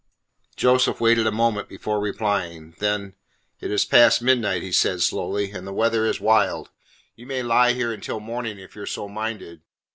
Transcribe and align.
Joseph 0.55 0.99
waited 0.99 1.27
a 1.27 1.31
moment 1.31 1.69
before 1.69 1.99
replying. 1.99 2.73
Then: 2.79 3.13
"It 3.59 3.69
is 3.69 3.85
past 3.85 4.19
midnight," 4.19 4.63
he 4.63 4.71
said 4.71 5.03
slowly, 5.03 5.51
"and 5.51 5.67
the 5.67 5.71
weather 5.73 6.07
is 6.07 6.19
wild. 6.19 6.71
You 7.15 7.27
may 7.27 7.43
lie 7.43 7.73
here 7.73 7.93
until 7.93 8.19
morning, 8.19 8.57
if 8.57 8.75
you 8.75 8.81
are 8.81 8.87
so 8.87 9.07
minded. 9.07 9.61